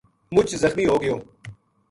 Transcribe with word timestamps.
مُچ 0.33 0.47
زخمی 0.61 0.85
ہو 0.89 0.95
گیو 1.01 1.15